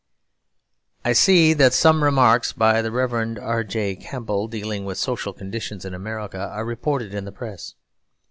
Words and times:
I 1.05 1.13
see 1.13 1.53
that 1.53 1.75
some 1.75 2.03
remarks 2.03 2.53
by 2.53 2.81
the 2.81 2.89
Rev. 2.91 3.37
R. 3.39 3.63
J. 3.63 3.95
Campbell, 3.95 4.47
dealing 4.47 4.83
with 4.83 4.97
social 4.97 5.31
conditions 5.31 5.85
in 5.85 5.93
America, 5.93 6.39
are 6.39 6.65
reported 6.65 7.13
in 7.13 7.25
the 7.25 7.31
press. 7.31 7.75